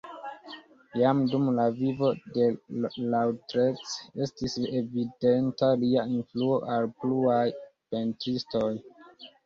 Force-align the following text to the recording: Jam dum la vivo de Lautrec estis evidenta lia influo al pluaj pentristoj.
Jam 1.01 1.17
dum 1.33 1.45
la 1.57 1.65
vivo 1.81 2.09
de 2.37 2.47
Lautrec 3.13 3.85
estis 4.29 4.59
evidenta 4.83 5.73
lia 5.85 6.09
influo 6.19 6.61
al 6.75 6.93
pluaj 7.01 7.43
pentristoj. 7.73 8.71